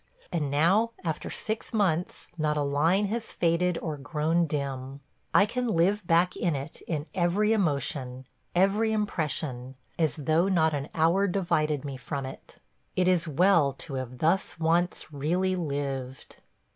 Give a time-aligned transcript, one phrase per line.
[0.33, 4.99] And now, after six months, not a line has faded or grown dim.
[5.31, 8.25] I can live back in it in every emotion,
[8.55, 12.57] every impression, as though not an hour divided me from it....
[12.95, 16.37] It is well to have thus once really lived.